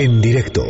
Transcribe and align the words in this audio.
En 0.00 0.20
directo 0.20 0.62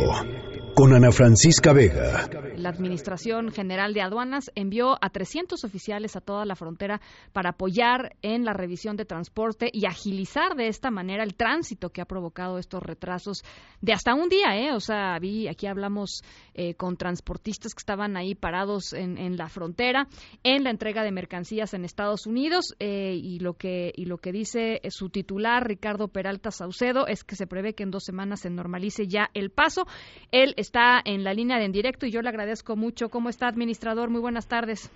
con 0.79 0.93
Ana 0.93 1.11
Francisca 1.11 1.73
Vega. 1.73 2.29
La 2.55 2.69
Administración 2.69 3.51
General 3.51 3.93
de 3.93 4.01
Aduanas 4.01 4.49
envió 4.55 4.97
a 5.01 5.09
300 5.09 5.65
oficiales 5.65 6.15
a 6.15 6.21
toda 6.21 6.45
la 6.45 6.55
frontera 6.55 7.01
para 7.33 7.49
apoyar 7.49 8.15
en 8.21 8.45
la 8.45 8.53
revisión 8.53 8.95
de 8.95 9.03
transporte 9.03 9.69
y 9.73 9.87
agilizar 9.87 10.55
de 10.55 10.69
esta 10.69 10.89
manera 10.89 11.25
el 11.25 11.35
tránsito 11.35 11.89
que 11.89 11.99
ha 11.99 12.05
provocado 12.05 12.59
estos 12.59 12.81
retrasos 12.81 13.43
de 13.81 13.91
hasta 13.91 14.13
un 14.13 14.29
día, 14.29 14.55
¿eh? 14.55 14.71
O 14.71 14.79
sea, 14.79 15.19
vi, 15.19 15.49
aquí 15.49 15.67
hablamos 15.67 16.21
eh, 16.53 16.75
con 16.75 16.95
transportistas 16.95 17.73
que 17.73 17.81
estaban 17.81 18.15
ahí 18.15 18.33
parados 18.33 18.93
en, 18.93 19.35
la 19.35 19.49
frontera 19.49 20.07
en 20.43 20.63
la 20.63 20.69
entrega 20.69 21.03
de 21.03 21.11
mercancías 21.11 21.73
en 21.73 21.83
Estados 21.83 22.25
Unidos 22.25 22.73
eh, 22.79 23.19
y 23.21 23.39
lo 23.39 23.55
que 23.55 23.91
y 23.95 24.05
lo 24.05 24.17
que 24.17 24.31
dice 24.31 24.79
su 24.89 25.09
titular 25.09 25.67
Ricardo 25.67 26.07
Peralta 26.07 26.51
Saucedo 26.51 27.05
es 27.05 27.25
que 27.25 27.35
se 27.35 27.47
prevé 27.47 27.73
que 27.73 27.83
en 27.83 27.91
dos 27.91 28.05
semanas 28.05 28.41
se 28.41 28.49
normalice 28.49 29.07
ya 29.07 29.29
el 29.33 29.49
paso. 29.49 29.85
Él 30.31 30.53
está 30.69 31.01
en 31.03 31.23
la 31.23 31.33
línea 31.33 31.57
de 31.57 31.65
en 31.65 31.71
directo 31.71 32.05
y 32.05 32.11
yo 32.11 32.21
le 32.21 32.29
agradezco 32.29 32.75
mucho. 32.75 33.09
¿Cómo 33.09 33.29
está, 33.29 33.47
administrador? 33.47 34.11
Muy 34.11 34.21
buenas 34.21 34.47
tardes. 34.47 34.91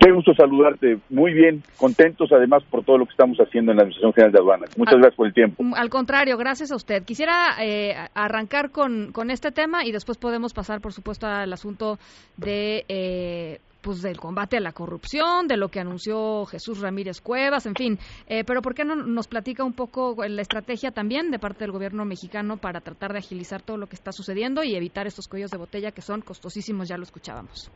Qué 0.00 0.10
gusto 0.10 0.32
saludarte. 0.34 0.98
Muy 1.10 1.32
bien, 1.32 1.62
contentos 1.78 2.30
además 2.32 2.62
por 2.70 2.84
todo 2.84 2.98
lo 2.98 3.04
que 3.04 3.12
estamos 3.12 3.38
haciendo 3.38 3.72
en 3.72 3.76
la 3.76 3.82
Administración 3.82 4.12
General 4.14 4.32
de 4.32 4.38
Aduanas. 4.38 4.78
Muchas 4.78 4.96
gracias 4.96 5.14
por 5.16 5.26
el 5.26 5.34
tiempo. 5.34 5.62
Mm, 5.62 5.74
al 5.74 5.90
contrario, 5.90 6.36
gracias 6.36 6.72
a 6.72 6.76
usted. 6.76 7.04
Quisiera 7.04 7.56
eh, 7.60 7.94
arrancar 8.14 8.70
con, 8.70 9.12
con 9.12 9.30
este 9.30 9.50
tema 9.50 9.84
y 9.84 9.92
después 9.92 10.18
podemos 10.18 10.52
pasar, 10.54 10.80
por 10.80 10.92
supuesto, 10.92 11.26
al 11.26 11.52
asunto 11.52 11.98
de 12.36 12.84
eh, 12.88 13.58
pues 13.88 14.02
del 14.02 14.18
combate 14.18 14.58
a 14.58 14.60
la 14.60 14.72
corrupción, 14.72 15.48
de 15.48 15.56
lo 15.56 15.68
que 15.68 15.80
anunció 15.80 16.44
Jesús 16.44 16.82
Ramírez 16.82 17.22
Cuevas, 17.22 17.64
en 17.64 17.74
fin. 17.74 17.98
Eh, 18.28 18.44
pero 18.46 18.60
¿por 18.60 18.74
qué 18.74 18.84
no 18.84 18.94
nos 18.94 19.28
platica 19.28 19.64
un 19.64 19.72
poco 19.72 20.14
la 20.28 20.42
estrategia 20.42 20.90
también 20.90 21.30
de 21.30 21.38
parte 21.38 21.60
del 21.60 21.72
gobierno 21.72 22.04
mexicano 22.04 22.58
para 22.58 22.82
tratar 22.82 23.12
de 23.14 23.20
agilizar 23.20 23.62
todo 23.62 23.78
lo 23.78 23.86
que 23.86 23.94
está 23.94 24.12
sucediendo 24.12 24.62
y 24.62 24.76
evitar 24.76 25.06
estos 25.06 25.26
cuellos 25.26 25.50
de 25.50 25.56
botella 25.56 25.90
que 25.90 26.02
son 26.02 26.20
costosísimos, 26.20 26.86
ya 26.86 26.98
lo 26.98 27.04
escuchábamos? 27.04 27.72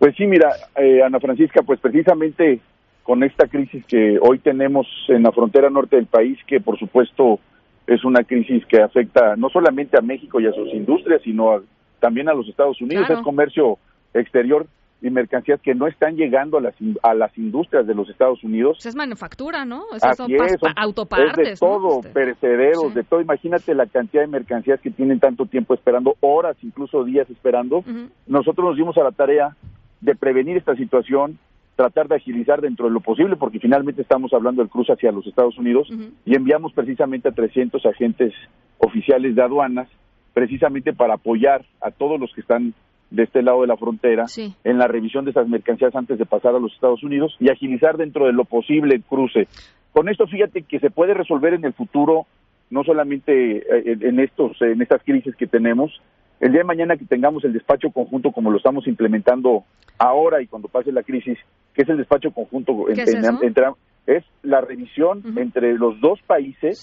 Pues 0.00 0.16
sí, 0.16 0.26
mira, 0.26 0.50
eh, 0.74 1.00
Ana 1.00 1.20
Francisca, 1.20 1.62
pues 1.64 1.78
precisamente 1.78 2.58
con 3.04 3.22
esta 3.22 3.46
crisis 3.46 3.86
que 3.86 4.18
hoy 4.20 4.40
tenemos 4.40 4.88
en 5.10 5.22
la 5.22 5.30
frontera 5.30 5.70
norte 5.70 5.94
del 5.94 6.06
país, 6.06 6.40
que 6.48 6.58
por 6.58 6.76
supuesto 6.76 7.38
es 7.86 8.04
una 8.04 8.24
crisis 8.24 8.66
que 8.66 8.82
afecta 8.82 9.36
no 9.36 9.48
solamente 9.48 9.96
a 9.96 10.02
México 10.02 10.40
y 10.40 10.46
a 10.48 10.52
sus 10.52 10.74
industrias, 10.74 11.22
sino 11.22 11.62
también 12.00 12.28
a 12.28 12.34
los 12.34 12.48
Estados 12.48 12.80
Unidos, 12.82 13.08
es 13.08 13.20
comercio 13.20 13.78
exterior 14.12 14.66
y 15.02 15.10
mercancías 15.10 15.60
que 15.60 15.74
no 15.74 15.88
están 15.88 16.14
llegando 16.14 16.58
a 16.58 16.60
las, 16.60 16.74
a 17.02 17.12
las 17.12 17.36
industrias 17.36 17.86
de 17.88 17.94
los 17.94 18.08
Estados 18.08 18.42
Unidos. 18.44 18.76
Pues 18.76 18.86
es 18.86 18.94
manufactura, 18.94 19.64
¿no? 19.64 19.82
Así 20.00 20.34
es, 20.34 20.60
autopartes. 20.76 21.36
de 21.36 21.56
todo, 21.56 21.96
este, 21.96 22.10
perecederos, 22.10 22.94
de 22.94 23.02
todo. 23.02 23.20
Imagínate 23.20 23.74
la 23.74 23.86
cantidad 23.86 24.22
de 24.22 24.28
mercancías 24.28 24.80
que 24.80 24.92
tienen 24.92 25.18
tanto 25.18 25.46
tiempo 25.46 25.74
esperando, 25.74 26.14
horas, 26.20 26.56
incluso 26.62 27.02
días 27.04 27.28
esperando. 27.28 27.84
Nosotros 28.28 28.64
nos 28.64 28.76
dimos 28.76 28.96
a 28.96 29.02
la 29.02 29.10
tarea 29.10 29.56
de 30.00 30.14
prevenir 30.14 30.56
esta 30.56 30.76
situación, 30.76 31.36
tratar 31.74 32.06
de 32.06 32.16
agilizar 32.16 32.60
dentro 32.60 32.86
de 32.86 32.92
lo 32.92 33.00
posible, 33.00 33.34
porque 33.34 33.58
finalmente 33.58 34.02
estamos 34.02 34.32
hablando 34.32 34.62
del 34.62 34.70
cruce 34.70 34.92
hacia 34.92 35.10
los 35.10 35.26
Estados 35.26 35.58
Unidos, 35.58 35.88
y 36.24 36.36
enviamos 36.36 36.72
precisamente 36.72 37.28
a 37.28 37.32
300 37.32 37.84
agentes 37.86 38.32
oficiales 38.78 39.34
de 39.34 39.42
aduanas, 39.42 39.88
precisamente 40.32 40.92
para 40.92 41.14
apoyar 41.14 41.64
a 41.80 41.90
todos 41.90 42.20
los 42.20 42.32
que 42.32 42.40
están 42.40 42.72
de 43.12 43.24
este 43.24 43.42
lado 43.42 43.60
de 43.60 43.66
la 43.66 43.76
frontera 43.76 44.26
en 44.36 44.78
la 44.78 44.86
revisión 44.86 45.24
de 45.24 45.32
esas 45.32 45.48
mercancías 45.48 45.94
antes 45.94 46.18
de 46.18 46.26
pasar 46.26 46.54
a 46.54 46.58
los 46.58 46.72
Estados 46.72 47.02
Unidos 47.02 47.36
y 47.38 47.50
agilizar 47.50 47.96
dentro 47.96 48.26
de 48.26 48.32
lo 48.32 48.44
posible 48.44 48.94
el 48.94 49.02
cruce. 49.02 49.46
Con 49.92 50.08
esto 50.08 50.26
fíjate 50.26 50.62
que 50.62 50.80
se 50.80 50.90
puede 50.90 51.14
resolver 51.14 51.54
en 51.54 51.64
el 51.64 51.74
futuro 51.74 52.26
no 52.70 52.84
solamente 52.84 53.58
eh, 53.58 53.98
en 54.00 54.18
estos 54.18 54.60
en 54.62 54.80
estas 54.80 55.02
crisis 55.02 55.36
que 55.36 55.46
tenemos, 55.46 56.00
el 56.40 56.52
día 56.52 56.62
de 56.62 56.66
mañana 56.66 56.96
que 56.96 57.04
tengamos 57.04 57.44
el 57.44 57.52
despacho 57.52 57.90
conjunto 57.90 58.32
como 58.32 58.50
lo 58.50 58.56
estamos 58.56 58.86
implementando 58.88 59.64
ahora 59.98 60.40
y 60.40 60.46
cuando 60.46 60.68
pase 60.68 60.90
la 60.90 61.02
crisis, 61.02 61.38
que 61.74 61.82
es 61.82 61.88
el 61.88 61.98
despacho 61.98 62.30
conjunto 62.32 62.88
es, 62.88 62.98
entre, 62.98 63.64
es 64.06 64.24
la 64.42 64.60
revisión 64.62 65.22
entre 65.36 65.74
los 65.74 66.00
dos 66.00 66.20
países 66.26 66.82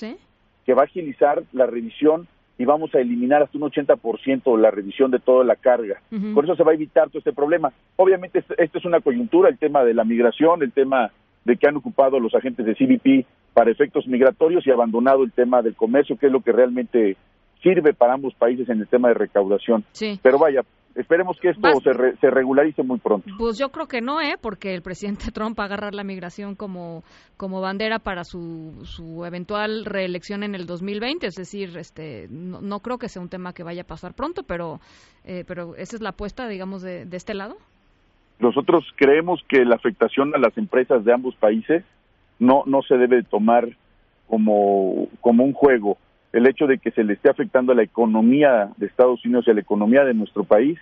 que 0.66 0.74
va 0.74 0.84
a 0.84 0.86
agilizar 0.86 1.44
la 1.54 1.66
revisión 1.66 2.28
y 2.60 2.66
vamos 2.66 2.94
a 2.94 3.00
eliminar 3.00 3.42
hasta 3.42 3.58
un 3.58 3.64
80% 3.64 4.60
la 4.60 4.70
revisión 4.70 5.10
de 5.10 5.20
toda 5.20 5.46
la 5.46 5.56
carga. 5.56 6.02
Con 6.10 6.44
eso 6.44 6.58
se 6.58 6.64
va 6.64 6.72
a 6.72 6.76
evitar 6.76 7.08
todo 7.08 7.20
este 7.20 7.32
problema. 7.32 7.72
Obviamente 7.96 8.44
esto 8.58 8.78
es 8.78 8.86
una 8.86 9.00
coyuntura, 9.00 9.48
el 9.48 9.58
tema 9.58 9.86
de 9.86 9.94
la 9.94 10.04
migración, 10.04 10.62
el 10.62 10.74
tema 10.74 11.10
de 11.46 11.56
que 11.56 11.68
han 11.68 11.78
ocupado 11.78 12.20
los 12.20 12.36
agentes 12.36 12.66
de 12.66 12.76
CBP 12.76 13.26
para 13.54 13.72
efectos 13.72 14.08
migratorios 14.08 14.68
y 14.68 14.72
abandonado 14.72 15.24
el 15.24 15.32
tema 15.32 15.62
del 15.62 15.74
comercio, 15.74 16.18
que 16.18 16.26
es 16.26 16.32
lo 16.34 16.42
que 16.42 16.52
realmente 16.52 17.16
sirve 17.62 17.94
para 17.94 18.14
ambos 18.14 18.34
países 18.36 18.70
en 18.70 18.80
el 18.80 18.88
tema 18.88 19.10
de 19.10 19.16
recaudación. 19.16 19.84
Pero 20.22 20.38
vaya, 20.38 20.64
Esperemos 20.96 21.40
que 21.40 21.52
esto 21.52 21.70
se, 21.82 22.18
se, 22.18 22.30
regularice 22.30 22.84
muy 22.84 23.00
pronto. 23.00 23.30
Pues 23.38 23.58
yo 23.58 23.70
creo 23.70 23.88
que 23.88 24.02
no, 24.02 24.20
¿eh? 24.20 24.36
Porque 24.42 24.74
el 24.74 24.82
presidente 24.82 25.32
Trump 25.34 25.58
va 25.58 25.64
a 25.64 25.66
agarrar 25.68 25.94
la 25.94 26.04
migración 26.04 26.56
como, 26.56 27.04
como 27.38 27.62
bandera 27.62 28.00
para 28.00 28.24
su, 28.26 28.82
su 28.84 29.24
eventual 29.24 29.86
reelección 29.86 30.44
en 30.44 30.56
el 30.56 30.66
2020. 30.66 31.28
Es 31.28 31.36
decir, 31.36 31.78
este, 31.78 32.28
no, 32.30 32.80
creo 32.80 32.98
que 32.98 33.08
sea 33.08 33.22
un 33.22 33.30
tema 33.30 33.54
que 33.54 33.64
vaya 33.64 33.84
a 33.84 33.88
pasar 33.88 34.14
pronto, 34.14 34.44
pero, 34.44 34.80
eh, 35.24 35.44
pero 35.48 35.76
esa 35.76 35.96
es 35.96 36.02
la 36.02 36.10
apuesta, 36.10 36.48
digamos, 36.48 36.82
de, 36.82 37.06
de 37.06 37.18
este 37.18 37.34
lado. 37.34 37.56
Nosotros 38.40 38.84
creemos 38.96 39.42
que 39.48 39.64
la 39.66 39.76
afectación 39.76 40.34
a 40.36 40.40
las 40.40 40.58
empresas 40.58 41.06
de 41.06 41.14
ambos 41.14 41.36
países 41.36 41.84
no, 42.40 42.64
no 42.66 42.82
se 42.82 42.98
debe 42.98 43.24
tomar 43.24 43.70
como, 44.28 45.08
como 45.22 45.44
un 45.44 45.54
juego 45.54 45.98
el 46.32 46.48
hecho 46.48 46.68
de 46.68 46.78
que 46.78 46.92
se 46.92 47.04
le 47.04 47.14
esté 47.14 47.30
afectando 47.30 47.72
a 47.72 47.76
la 47.76 47.84
economía 47.84 48.70
de 48.78 48.86
Estados 48.86 49.24
Unidos 49.26 49.46
y 49.48 49.52
a 49.52 49.54
la 49.54 49.62
economía 49.62 50.04
de 50.04 50.14
nuestro 50.14 50.44
país, 50.44 50.78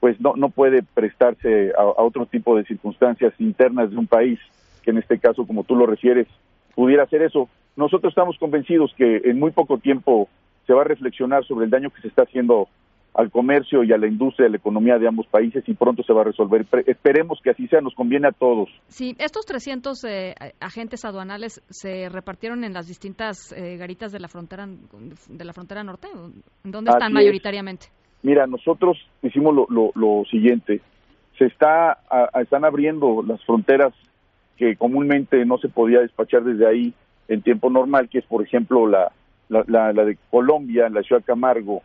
pues 0.00 0.20
no, 0.20 0.34
no 0.36 0.50
puede 0.50 0.82
prestarse 0.82 1.72
a, 1.76 1.84
otro 2.02 2.26
tipo 2.26 2.56
de 2.56 2.64
circunstancias 2.64 3.32
internas 3.38 3.90
de 3.90 3.96
un 3.96 4.06
país, 4.06 4.38
que 4.82 4.90
en 4.90 4.98
este 4.98 5.18
caso, 5.18 5.46
como 5.46 5.64
tú 5.64 5.76
lo 5.76 5.86
refieres, 5.86 6.28
pudiera 6.74 7.06
ser 7.06 7.22
eso. 7.22 7.48
Nosotros 7.76 8.12
estamos 8.12 8.38
convencidos 8.38 8.92
que 8.96 9.22
en 9.24 9.38
muy 9.38 9.50
poco 9.50 9.78
tiempo 9.78 10.28
se 10.66 10.74
va 10.74 10.82
a 10.82 10.84
reflexionar 10.84 11.44
sobre 11.44 11.64
el 11.64 11.70
daño 11.70 11.90
que 11.90 12.02
se 12.02 12.08
está 12.08 12.22
haciendo 12.22 12.68
al 13.14 13.30
comercio 13.30 13.84
y 13.84 13.92
a 13.92 13.96
la 13.96 14.08
industria, 14.08 14.48
a 14.48 14.50
la 14.50 14.56
economía 14.56 14.98
de 14.98 15.06
ambos 15.06 15.26
países 15.28 15.62
y 15.68 15.74
pronto 15.74 16.02
se 16.02 16.12
va 16.12 16.22
a 16.22 16.24
resolver. 16.24 16.66
Esperemos 16.86 17.38
que 17.42 17.50
así 17.50 17.68
sea, 17.68 17.80
nos 17.80 17.94
conviene 17.94 18.28
a 18.28 18.32
todos. 18.32 18.68
Sí, 18.88 19.14
estos 19.18 19.46
300 19.46 20.04
eh, 20.04 20.34
agentes 20.60 21.04
aduanales 21.04 21.62
se 21.70 22.08
repartieron 22.08 22.64
en 22.64 22.72
las 22.72 22.88
distintas 22.88 23.52
eh, 23.52 23.76
garitas 23.76 24.10
de 24.10 24.18
la 24.18 24.28
frontera 24.28 24.66
de 24.66 25.44
la 25.44 25.52
frontera 25.52 25.84
norte. 25.84 26.08
¿Dónde 26.64 26.90
están 26.90 27.12
mayoritariamente? 27.12 27.86
Mira, 28.22 28.46
nosotros 28.46 28.98
hicimos 29.22 29.54
lo, 29.68 30.24
siguiente. 30.30 30.80
Se 31.38 31.46
está 31.46 31.98
están 32.40 32.64
abriendo 32.64 33.22
las 33.22 33.44
fronteras 33.44 33.92
que 34.56 34.76
comúnmente 34.76 35.44
no 35.44 35.58
se 35.58 35.68
podía 35.68 36.00
despachar 36.00 36.42
desde 36.42 36.66
ahí 36.66 36.94
en 37.28 37.42
tiempo 37.42 37.70
normal, 37.70 38.08
que 38.08 38.18
es 38.18 38.26
por 38.26 38.42
ejemplo 38.42 38.86
la, 38.86 39.12
la, 39.48 39.92
la 39.92 40.04
de 40.04 40.16
Colombia, 40.30 40.88
la 40.88 41.02
ciudad 41.02 41.20
de 41.20 41.26
Camargo, 41.26 41.82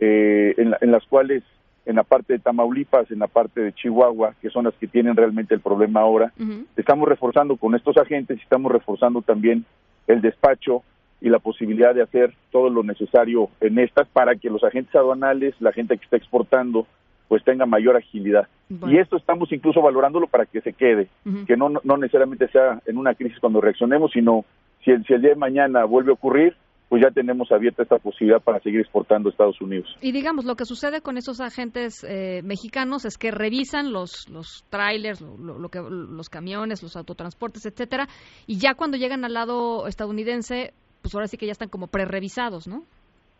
eh, 0.00 0.54
en, 0.56 0.90
las 0.90 1.04
cuales 1.06 1.42
en 1.86 1.96
la 1.96 2.02
parte 2.02 2.34
de 2.34 2.38
Tamaulipas, 2.38 3.10
en 3.10 3.20
la 3.20 3.26
parte 3.26 3.60
de 3.60 3.72
Chihuahua, 3.72 4.34
que 4.40 4.50
son 4.50 4.64
las 4.64 4.74
que 4.74 4.86
tienen 4.86 5.16
realmente 5.16 5.54
el 5.54 5.60
problema 5.60 6.00
ahora, 6.00 6.32
estamos 6.76 7.08
reforzando 7.08 7.56
con 7.56 7.74
estos 7.74 7.96
agentes 7.96 8.38
y 8.38 8.42
estamos 8.42 8.72
reforzando 8.72 9.22
también 9.22 9.64
el 10.06 10.20
despacho 10.20 10.82
y 11.20 11.28
la 11.28 11.38
posibilidad 11.38 11.94
de 11.94 12.02
hacer 12.02 12.34
todo 12.50 12.68
lo 12.68 12.82
necesario 12.82 13.48
en 13.60 13.78
estas 13.78 14.06
para 14.08 14.36
que 14.36 14.50
los 14.50 14.62
agentes 14.64 14.94
aduanales, 14.94 15.54
la 15.60 15.72
gente 15.72 15.96
que 15.96 16.04
está 16.04 16.16
exportando, 16.16 16.86
pues 17.28 17.42
tenga 17.44 17.66
mayor 17.66 17.96
agilidad. 17.96 18.46
Y 18.86 18.98
esto 18.98 19.16
estamos 19.16 19.50
incluso 19.52 19.80
valorándolo 19.80 20.26
para 20.26 20.46
que 20.46 20.60
se 20.60 20.72
quede, 20.72 21.08
que 21.46 21.56
no, 21.56 21.70
no 21.82 21.96
necesariamente 21.96 22.48
sea 22.48 22.80
en 22.86 22.98
una 22.98 23.14
crisis 23.14 23.38
cuando 23.38 23.60
reaccionemos, 23.60 24.12
sino 24.12 24.44
si 24.84 24.90
el, 24.90 25.04
si 25.06 25.14
el 25.14 25.22
día 25.22 25.30
de 25.30 25.36
mañana 25.36 25.84
vuelve 25.84 26.10
a 26.10 26.14
ocurrir, 26.14 26.54
pues 26.88 27.02
ya 27.02 27.10
tenemos 27.10 27.50
abierta 27.50 27.82
esta 27.82 27.98
posibilidad 27.98 28.42
para 28.42 28.60
seguir 28.60 28.80
exportando 28.80 29.28
a 29.28 29.32
Estados 29.32 29.60
Unidos. 29.60 29.88
Y 30.00 30.12
digamos, 30.12 30.44
lo 30.44 30.54
que 30.54 30.64
sucede 30.64 31.00
con 31.00 31.16
esos 31.16 31.40
agentes 31.40 32.04
eh, 32.08 32.42
mexicanos 32.44 33.04
es 33.04 33.16
que 33.16 33.30
revisan 33.30 33.92
los, 33.92 34.28
los 34.28 34.64
trailers, 34.70 35.20
lo, 35.20 35.68
que, 35.68 35.80
los 35.80 36.28
camiones, 36.28 36.82
los 36.82 36.96
autotransportes, 36.96 37.66
etcétera, 37.66 38.06
y 38.46 38.58
ya 38.58 38.74
cuando 38.74 38.96
llegan 38.96 39.24
al 39.24 39.34
lado 39.34 39.86
estadounidense, 39.86 40.72
pues 41.02 41.14
ahora 41.14 41.26
sí 41.26 41.36
que 41.36 41.46
ya 41.46 41.52
están 41.52 41.68
como 41.68 41.86
pre-revisados, 41.86 42.68
¿no? 42.68 42.84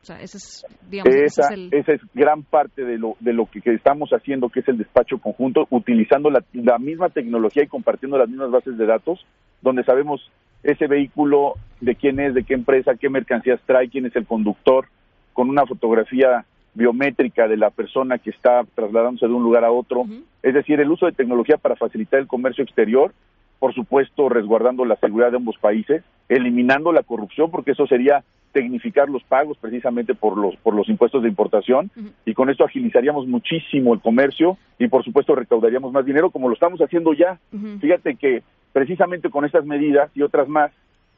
O 0.02 0.06
sea, 0.06 0.20
ese 0.20 0.36
es, 0.36 0.66
digamos, 0.90 1.14
esa, 1.14 1.54
es 1.54 2.00
gran 2.12 2.42
parte 2.42 2.84
de 2.84 2.98
lo, 2.98 3.16
de 3.20 3.32
lo 3.32 3.46
que, 3.46 3.62
estamos 3.72 4.10
haciendo, 4.10 4.50
que 4.50 4.60
es 4.60 4.68
el 4.68 4.76
despacho 4.76 5.16
conjunto, 5.16 5.66
utilizando 5.70 6.28
la, 6.28 6.44
la 6.52 6.78
misma 6.78 7.08
tecnología 7.08 7.62
y 7.64 7.68
compartiendo 7.68 8.18
las 8.18 8.28
mismas 8.28 8.50
bases 8.50 8.76
de 8.76 8.84
datos, 8.84 9.24
donde 9.62 9.82
sabemos 9.82 10.20
ese 10.64 10.86
vehículo, 10.88 11.54
de 11.80 11.94
quién 11.94 12.18
es, 12.18 12.34
de 12.34 12.42
qué 12.42 12.54
empresa, 12.54 12.96
qué 12.96 13.08
mercancías 13.08 13.60
trae, 13.66 13.88
quién 13.88 14.06
es 14.06 14.16
el 14.16 14.26
conductor, 14.26 14.86
con 15.32 15.48
una 15.48 15.66
fotografía 15.66 16.44
biométrica 16.74 17.46
de 17.46 17.56
la 17.56 17.70
persona 17.70 18.18
que 18.18 18.30
está 18.30 18.64
trasladándose 18.74 19.26
de 19.26 19.32
un 19.32 19.42
lugar 19.42 19.64
a 19.64 19.70
otro. 19.70 20.06
Es 20.42 20.54
decir, 20.54 20.80
el 20.80 20.90
uso 20.90 21.06
de 21.06 21.12
tecnología 21.12 21.56
para 21.56 21.76
facilitar 21.76 22.18
el 22.18 22.26
comercio 22.26 22.64
exterior, 22.64 23.12
por 23.60 23.74
supuesto, 23.74 24.28
resguardando 24.28 24.84
la 24.84 24.96
seguridad 24.96 25.30
de 25.30 25.36
ambos 25.36 25.56
países, 25.58 26.02
eliminando 26.28 26.92
la 26.92 27.02
corrupción, 27.02 27.50
porque 27.50 27.72
eso 27.72 27.86
sería 27.86 28.24
tecnificar 28.52 29.08
los 29.08 29.22
pagos 29.24 29.58
precisamente 29.58 30.14
por 30.14 30.38
los 30.38 30.54
por 30.56 30.74
los 30.74 30.88
impuestos 30.88 31.22
de 31.24 31.28
importación 31.28 31.90
y 32.24 32.34
con 32.34 32.48
esto 32.50 32.64
agilizaríamos 32.64 33.26
muchísimo 33.26 33.92
el 33.94 34.00
comercio 34.00 34.56
y 34.78 34.86
por 34.86 35.02
supuesto 35.04 35.34
recaudaríamos 35.34 35.92
más 35.92 36.06
dinero 36.06 36.30
como 36.30 36.48
lo 36.48 36.54
estamos 36.54 36.80
haciendo 36.80 37.12
ya. 37.14 37.36
Fíjate 37.80 38.14
que 38.14 38.44
precisamente 38.74 39.30
con 39.30 39.46
estas 39.46 39.64
medidas 39.64 40.10
y 40.14 40.20
otras 40.20 40.48
más 40.48 40.70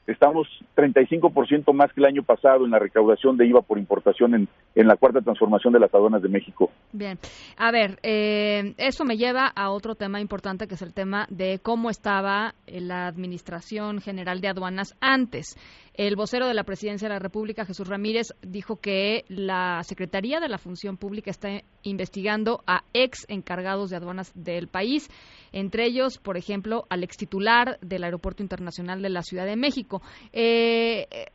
Estamos 0.07 0.47
35% 0.77 1.73
más 1.73 1.93
que 1.93 2.01
el 2.01 2.07
año 2.07 2.23
pasado 2.23 2.65
en 2.65 2.71
la 2.71 2.79
recaudación 2.79 3.37
de 3.37 3.47
IVA 3.47 3.63
por 3.63 3.77
importación 3.77 4.35
en, 4.35 4.49
en 4.77 4.87
la 4.87 4.97
cuarta 4.97 5.21
transformación 5.21 5.73
de 5.73 5.81
las 5.81 5.93
aduanas 5.93 6.23
de 6.23 6.29
México. 6.29 6.71
Bien, 6.93 7.19
a 7.57 7.73
ver, 7.73 7.99
eh, 8.05 8.75
eso 8.79 9.05
me 9.05 9.17
lleva 9.17 9.49
a 9.49 9.71
otro 9.71 9.97
tema 9.97 10.21
importante 10.21 10.69
que 10.69 10.75
es 10.75 10.83
el 10.83 10.95
tema 10.95 11.27
de 11.29 11.59
cómo 11.61 11.91
estaba 11.91 12.55
la 12.69 13.09
Administración 13.09 14.01
General 14.01 14.41
de 14.41 14.49
Aduanas 14.49 14.95
antes. 15.01 15.57
El 15.97 16.15
vocero 16.15 16.47
de 16.47 16.53
la 16.53 16.65
Presidencia 16.65 17.09
de 17.09 17.15
la 17.15 17.21
República, 17.21 17.65
Jesús 17.65 17.89
Ramírez, 17.89 18.35
dijo 18.43 18.77
que 18.77 19.25
la 19.29 19.83
Secretaría 19.83 20.41
de 20.41 20.49
la 20.49 20.59
Función 20.59 20.99
Pública 20.99 21.31
está 21.31 21.63
investigando 21.85 22.61
a 22.67 22.83
ex 22.93 23.25
encargados 23.31 23.89
de 23.89 23.97
aduanas 23.97 24.31
del 24.35 24.69
país, 24.69 25.09
entre 25.53 25.87
ellos, 25.87 26.19
por 26.19 26.37
ejemplo, 26.37 26.85
al 26.91 27.03
ex 27.03 27.17
titular 27.17 27.79
del 27.81 28.05
Aeropuerto 28.05 28.43
Internacional 28.43 29.01
de 29.01 29.09
la 29.09 29.23
Ciudad 29.23 29.47
de 29.47 29.57
México. 29.57 30.03
Eh, 30.35 31.07
eh, 31.11 31.27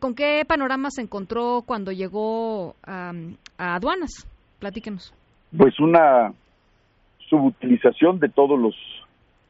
¿Con 0.00 0.14
qué 0.14 0.42
panorama 0.48 0.88
se 0.90 1.02
encontró 1.02 1.62
cuando 1.66 1.92
llegó 1.92 2.76
a, 2.86 3.12
aduanas? 3.58 4.26
Platíquenos. 4.58 5.12
Pues 5.54 5.78
una 5.80 6.32
subutilización 7.28 8.20
de 8.20 8.30
todos 8.30 8.58
los 8.58 8.74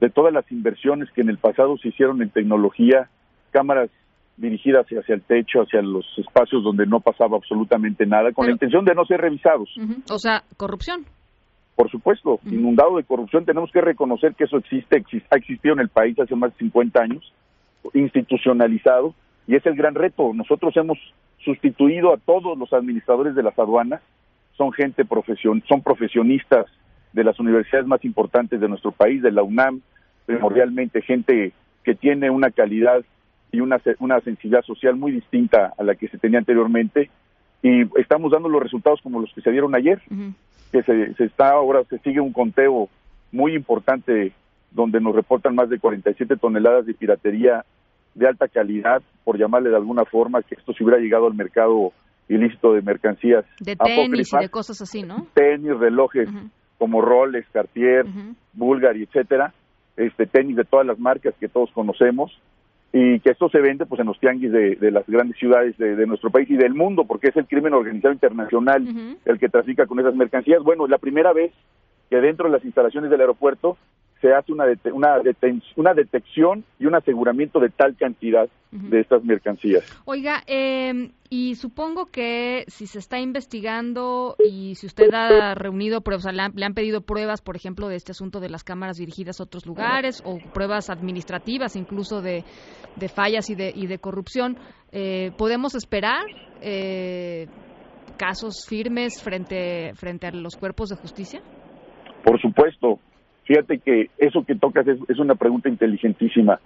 de 0.00 0.10
todas 0.10 0.32
las 0.32 0.50
inversiones 0.50 1.10
que 1.12 1.20
en 1.20 1.28
el 1.28 1.38
pasado 1.38 1.76
se 1.78 1.88
hicieron 1.88 2.22
en 2.22 2.30
tecnología, 2.30 3.08
cámaras 3.50 3.90
dirigidas 4.38 4.86
hacia 4.86 5.14
el 5.14 5.22
techo, 5.22 5.62
hacia 5.62 5.82
los 5.82 6.06
espacios 6.16 6.62
donde 6.62 6.86
no 6.86 7.00
pasaba 7.00 7.36
absolutamente 7.36 8.06
nada, 8.06 8.32
con 8.32 8.46
la 8.46 8.52
intención 8.52 8.84
de 8.84 8.94
no 8.94 9.04
ser 9.04 9.20
revisados. 9.20 9.68
O 10.10 10.18
sea, 10.18 10.42
corrupción. 10.56 11.04
Por 11.74 11.90
supuesto, 11.90 12.40
inundado 12.46 12.96
de 12.96 13.04
corrupción, 13.04 13.44
tenemos 13.44 13.70
que 13.70 13.80
reconocer 13.80 14.34
que 14.34 14.44
eso 14.44 14.56
existe, 14.56 15.04
ha 15.30 15.36
existido 15.36 15.74
en 15.74 15.80
el 15.80 15.88
país 15.88 16.18
hace 16.18 16.34
más 16.34 16.52
de 16.52 16.58
50 16.58 17.00
años, 17.00 17.32
institucionalizado, 17.94 19.14
y 19.46 19.56
es 19.56 19.64
el 19.66 19.76
gran 19.76 19.94
reto. 19.94 20.32
Nosotros 20.34 20.76
hemos 20.76 20.98
sustituido 21.44 22.12
a 22.12 22.18
todos 22.18 22.58
los 22.58 22.72
administradores 22.72 23.34
de 23.34 23.42
las 23.42 23.58
aduanas, 23.58 24.02
son 24.56 24.72
gente 24.72 25.04
profesion 25.04 25.62
son 25.68 25.82
profesionistas 25.82 26.66
de 27.12 27.24
las 27.24 27.38
universidades 27.38 27.86
más 27.86 28.04
importantes 28.04 28.60
de 28.60 28.68
nuestro 28.68 28.90
país, 28.90 29.22
de 29.22 29.30
la 29.30 29.42
UNAM, 29.42 29.80
primordialmente 30.26 31.00
gente 31.00 31.52
que 31.84 31.94
tiene 31.94 32.28
una 32.28 32.50
calidad 32.50 33.04
y 33.52 33.60
una, 33.60 33.80
una 34.00 34.20
sensibilidad 34.20 34.62
social 34.62 34.96
muy 34.96 35.12
distinta 35.12 35.72
a 35.76 35.82
la 35.82 35.94
que 35.94 36.08
se 36.08 36.18
tenía 36.18 36.38
anteriormente 36.38 37.10
y 37.62 37.82
estamos 38.00 38.30
dando 38.30 38.48
los 38.48 38.62
resultados 38.62 39.00
como 39.02 39.20
los 39.20 39.32
que 39.32 39.40
se 39.40 39.50
dieron 39.50 39.74
ayer, 39.74 40.00
que 40.70 40.82
se, 40.82 41.14
se, 41.14 41.24
está 41.24 41.50
ahora 41.50 41.82
se 41.84 41.98
sigue 41.98 42.20
un 42.20 42.32
conteo 42.32 42.88
muy 43.32 43.54
importante 43.54 44.32
donde 44.70 45.00
nos 45.00 45.14
reportan 45.14 45.54
más 45.54 45.68
de 45.68 45.78
47 45.78 46.36
toneladas 46.36 46.86
de 46.86 46.94
piratería 46.94 47.64
de 48.14 48.26
alta 48.26 48.48
calidad, 48.48 49.02
por 49.24 49.38
llamarle 49.38 49.70
de 49.70 49.76
alguna 49.76 50.04
forma, 50.04 50.42
que 50.42 50.56
esto 50.56 50.72
se 50.72 50.82
hubiera 50.82 51.00
llegado 51.00 51.26
al 51.26 51.34
mercado 51.34 51.92
ilícito 52.28 52.72
de 52.72 52.82
mercancías. 52.82 53.44
De 53.60 53.76
tenis 53.76 54.32
y 54.32 54.38
de 54.38 54.48
cosas 54.48 54.80
así, 54.82 55.02
¿no? 55.02 55.26
Tenis, 55.34 55.78
relojes 55.78 56.28
como 56.78 57.00
Rolex, 57.00 57.48
Cartier, 57.50 58.06
Bulgari, 58.52 59.04
etcétera, 59.04 59.52
este 59.96 60.26
tenis 60.26 60.56
de 60.56 60.64
todas 60.64 60.86
las 60.86 60.98
marcas 60.98 61.34
que 61.40 61.48
todos 61.48 61.70
conocemos 61.72 62.32
y 62.92 63.20
que 63.20 63.30
esto 63.30 63.48
se 63.50 63.60
vende 63.60 63.86
pues 63.86 64.00
en 64.00 64.06
los 64.06 64.18
tianguis 64.18 64.50
de, 64.50 64.90
las 64.90 65.06
grandes 65.06 65.36
ciudades 65.36 65.76
de, 65.76 66.06
nuestro 66.06 66.30
país 66.30 66.48
y 66.50 66.56
del 66.56 66.74
mundo 66.74 67.04
porque 67.04 67.28
es 67.28 67.36
el 67.36 67.46
crimen 67.46 67.74
organizado 67.74 68.14
internacional 68.14 68.86
el 69.24 69.38
que 69.38 69.48
trafica 69.48 69.86
con 69.86 70.00
esas 70.00 70.14
mercancías. 70.14 70.62
Bueno, 70.62 70.84
es 70.84 70.90
la 70.90 70.98
primera 70.98 71.32
vez 71.32 71.52
que 72.08 72.16
dentro 72.16 72.46
de 72.46 72.52
las 72.52 72.64
instalaciones 72.64 73.10
del 73.10 73.20
aeropuerto 73.20 73.76
se 74.20 74.32
hace 74.32 74.52
una, 74.52 74.64
una, 74.92 75.20
una 75.76 75.94
detección 75.94 76.64
y 76.78 76.86
un 76.86 76.94
aseguramiento 76.94 77.60
de 77.60 77.68
tal 77.70 77.96
cantidad 77.96 78.48
de 78.70 79.00
estas 79.00 79.24
mercancías. 79.24 79.84
Oiga, 80.04 80.42
eh, 80.46 81.10
y 81.30 81.54
supongo 81.54 82.06
que 82.06 82.64
si 82.66 82.86
se 82.86 82.98
está 82.98 83.18
investigando 83.18 84.36
y 84.44 84.74
si 84.74 84.86
usted 84.86 85.12
ha 85.14 85.54
reunido 85.54 86.00
pruebas, 86.02 86.26
le 86.32 86.64
han, 86.64 86.74
pedido 86.74 87.00
pruebas, 87.00 87.40
por 87.40 87.56
ejemplo, 87.56 87.88
de 87.88 87.96
este 87.96 88.12
asunto 88.12 88.40
de 88.40 88.50
las 88.50 88.64
cámaras 88.64 88.96
dirigidas 88.96 89.40
a 89.40 89.44
otros 89.44 89.66
lugares 89.66 90.22
o 90.24 90.38
pruebas 90.52 90.90
administrativas, 90.90 91.76
incluso 91.76 92.20
de, 92.20 92.44
de 92.96 93.08
fallas 93.08 93.48
y 93.50 93.54
de, 93.54 93.72
y 93.74 93.86
de 93.86 93.98
corrupción, 93.98 94.58
eh, 94.92 95.30
¿podemos 95.38 95.74
esperar 95.74 96.24
eh, 96.60 97.46
casos 98.16 98.66
firmes 98.68 99.22
frente, 99.22 99.92
frente 99.94 100.26
a 100.26 100.32
los 100.32 100.56
cuerpos 100.56 100.88
de 100.90 100.96
justicia? 100.96 101.40
Por 102.24 102.40
supuesto. 102.40 102.98
Fíjate 103.48 103.78
que 103.78 104.10
eso 104.18 104.44
que 104.44 104.54
tocas 104.54 104.86
es, 104.86 105.18
una 105.18 105.34
pregunta 105.34 105.70
inteligentísima. 105.70 106.60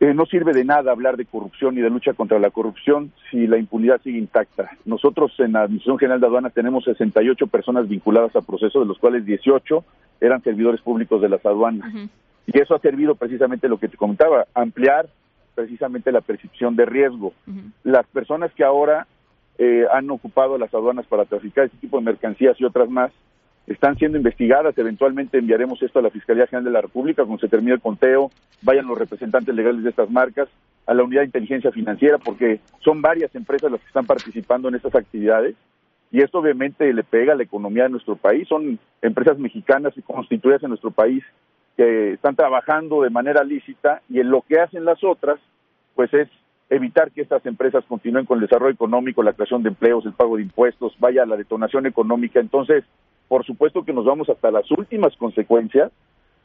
Eh, 0.00 0.12
no 0.12 0.26
sirve 0.26 0.52
de 0.52 0.64
nada 0.64 0.90
hablar 0.90 1.16
de 1.16 1.24
corrupción 1.24 1.78
y 1.78 1.82
de 1.82 1.88
lucha 1.88 2.14
contra 2.14 2.40
la 2.40 2.50
corrupción 2.50 3.12
si 3.30 3.46
la 3.46 3.58
impunidad 3.58 4.00
sigue 4.02 4.18
intacta. 4.18 4.72
Nosotros 4.84 5.32
en 5.38 5.52
la 5.52 5.62
Administración 5.62 5.98
General 6.00 6.20
de 6.20 6.26
Aduanas 6.26 6.52
tenemos 6.52 6.82
68 6.82 7.46
personas 7.46 7.88
vinculadas 7.88 8.34
al 8.34 8.42
proceso, 8.42 8.80
de 8.80 8.86
los 8.86 8.98
cuales 8.98 9.24
18 9.24 9.84
eran 10.20 10.42
servidores 10.42 10.80
públicos 10.80 11.22
de 11.22 11.28
las 11.28 11.46
aduanas. 11.46 11.88
Y 12.48 12.58
eso 12.58 12.74
ha 12.74 12.80
servido 12.80 13.14
precisamente 13.14 13.68
lo 13.68 13.78
que 13.78 13.88
te 13.88 13.96
comentaba, 13.96 14.46
ampliar 14.52 15.06
precisamente 15.54 16.10
la 16.10 16.22
percepción 16.22 16.74
de 16.74 16.86
riesgo. 16.86 17.32
Las 17.84 18.04
personas 18.08 18.52
que 18.54 18.64
ahora 18.64 19.06
eh, 19.58 19.84
han 19.92 20.10
ocupado 20.10 20.58
las 20.58 20.74
aduanas 20.74 21.06
para 21.06 21.24
traficar 21.24 21.66
este 21.66 21.78
tipo 21.78 21.98
de 21.98 22.04
mercancías 22.04 22.60
y 22.60 22.64
otras 22.64 22.90
más, 22.90 23.12
están 23.66 23.96
siendo 23.96 24.18
investigadas. 24.18 24.76
Eventualmente 24.76 25.38
enviaremos 25.38 25.82
esto 25.82 25.98
a 25.98 26.02
la 26.02 26.10
Fiscalía 26.10 26.46
General 26.46 26.64
de 26.64 26.70
la 26.70 26.80
República 26.82 27.24
cuando 27.24 27.40
se 27.40 27.48
termine 27.48 27.74
el 27.74 27.80
conteo, 27.80 28.30
vayan 28.62 28.86
los 28.86 28.98
representantes 28.98 29.54
legales 29.54 29.82
de 29.82 29.90
estas 29.90 30.10
marcas 30.10 30.48
a 30.86 30.94
la 30.94 31.02
unidad 31.02 31.22
de 31.22 31.26
inteligencia 31.26 31.72
financiera, 31.72 32.18
porque 32.18 32.60
son 32.80 33.00
varias 33.00 33.34
empresas 33.34 33.70
las 33.70 33.80
que 33.80 33.86
están 33.86 34.06
participando 34.06 34.68
en 34.68 34.74
estas 34.74 34.94
actividades 34.94 35.54
y 36.14 36.22
esto 36.22 36.38
obviamente 36.38 36.92
le 36.92 37.02
pega 37.02 37.32
a 37.32 37.36
la 37.36 37.42
economía 37.42 37.84
de 37.84 37.88
nuestro 37.88 38.14
país. 38.14 38.46
Son 38.46 38.78
empresas 39.02 39.36
mexicanas 39.36 39.94
y 39.96 40.02
constituidas 40.02 40.62
en 40.62 40.68
nuestro 40.68 40.92
país 40.92 41.24
que 41.76 42.12
están 42.12 42.36
trabajando 42.36 43.02
de 43.02 43.10
manera 43.10 43.42
lícita 43.42 44.00
y 44.08 44.20
en 44.20 44.30
lo 44.30 44.42
que 44.42 44.60
hacen 44.60 44.84
las 44.84 45.02
otras, 45.02 45.40
pues 45.96 46.14
es 46.14 46.28
evitar 46.70 47.10
que 47.10 47.22
estas 47.22 47.44
empresas 47.46 47.84
continúen 47.86 48.26
con 48.26 48.38
el 48.38 48.46
desarrollo 48.46 48.72
económico, 48.72 49.24
la 49.24 49.32
creación 49.32 49.64
de 49.64 49.70
empleos, 49.70 50.06
el 50.06 50.12
pago 50.12 50.36
de 50.36 50.42
impuestos, 50.42 50.94
vaya 51.00 51.26
la 51.26 51.36
detonación 51.36 51.86
económica. 51.86 52.38
Entonces, 52.38 52.84
por 53.28 53.44
supuesto 53.44 53.84
que 53.84 53.92
nos 53.92 54.04
vamos 54.04 54.28
hasta 54.28 54.50
las 54.50 54.70
últimas 54.70 55.16
consecuencias, 55.16 55.90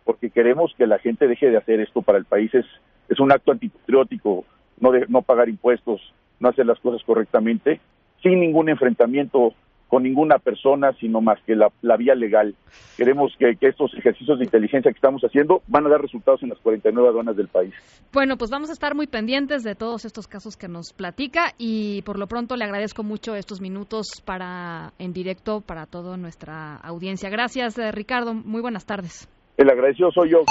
porque 0.06 0.30
queremos 0.30 0.74
que 0.78 0.88
la 0.88 1.00
gente 1.00 1.28
deje 1.28 1.50
de 1.50 1.58
hacer 1.58 1.80
esto 1.80 2.02
para 2.02 2.18
el 2.18 2.26
país. 2.26 2.54
Es, 2.54 2.66
es 3.10 3.20
un 3.20 3.32
acto 3.32 3.52
antipatriótico 3.52 4.46
no, 4.80 4.92
de, 4.92 5.06
no 5.08 5.22
pagar 5.22 5.50
impuestos, 5.50 6.02
no 6.40 6.50
hacer 6.50 6.66
las 6.66 6.80
cosas 6.80 7.04
correctamente, 7.04 7.80
sin 8.22 8.40
ningún 8.40 8.70
enfrentamiento 8.70 9.54
con 9.90 10.04
ninguna 10.04 10.38
persona, 10.38 10.94
sino 11.00 11.20
más 11.20 11.40
que 11.46 11.56
la, 11.56 11.98
vía 11.98 12.14
legal. 12.14 12.56
Queremos 12.96 13.34
que, 13.38 13.58
estos 13.60 13.92
ejercicios 13.96 14.38
de 14.38 14.46
inteligencia 14.46 14.92
que 14.92 14.98
estamos 14.98 15.22
haciendo 15.24 15.62
van 15.68 15.86
a 15.88 15.90
dar 15.90 16.00
resultados 16.00 16.42
en 16.44 16.50
las 16.50 16.60
49 16.60 17.10
aduanas 17.10 17.36
del 17.36 17.48
país. 17.48 17.74
Bueno, 18.14 18.38
pues 18.38 18.52
vamos 18.52 18.70
a 18.70 18.74
estar 18.74 18.96
muy 18.96 19.08
pendientes 19.08 19.64
de 19.64 19.74
todos 19.74 20.06
estos 20.06 20.28
casos 20.28 20.56
que 20.56 20.68
nos 20.68 20.94
platica 20.94 21.54
y 21.58 22.04
por 22.04 22.20
lo 22.20 22.28
pronto 22.28 22.56
le 22.56 22.66
agradezco 22.66 23.04
mucho 23.04 23.36
estos 23.36 23.62
minutos 23.62 24.22
para 24.24 24.94
en 25.00 25.12
directo 25.12 25.62
para 25.62 25.88
toda 25.88 26.18
nuestra 26.18 26.76
audiencia. 26.76 27.30
Gracias, 27.30 27.78
eh, 27.80 27.92
Ricardo. 27.92 28.36
Muy 28.36 28.62
buenas 28.62 28.86
tardes. 28.86 29.28
El 29.58 29.70
agradecido 29.70 30.12
soy 30.12 30.30
yo. 30.32 30.44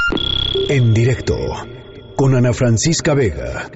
En 0.68 0.92
directo 0.92 1.36
con 2.16 2.34
Ana 2.34 2.52
Francisca 2.52 3.14
Vega. 3.14 3.70